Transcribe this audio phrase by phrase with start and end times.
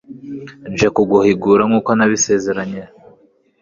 [0.71, 2.83] nje kuguhigura nk’uko nabisezeranye